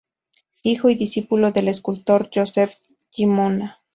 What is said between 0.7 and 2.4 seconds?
y discípulo del escultor